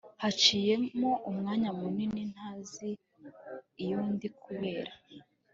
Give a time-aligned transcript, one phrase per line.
[0.23, 2.89] Haciyemo umwanya munini ntazi
[3.83, 4.93] iyo ndi kubera